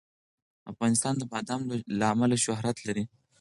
[0.71, 1.61] افغانستان د بادام
[1.99, 3.03] له امله شهرت لري.